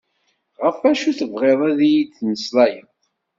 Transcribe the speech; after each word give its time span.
Ɣef 0.63 0.79
acu 0.91 1.11
tebɣiḍ 1.19 1.59
ad 1.69 1.79
yi-d-temmeslayeḍ? 1.91 2.89